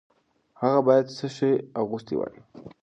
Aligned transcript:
هغه 0.61 0.79
باید 0.87 1.05
څه 1.17 1.27
شی 1.35 1.51
اغوستی 1.81 2.15
وای؟ 2.17 2.37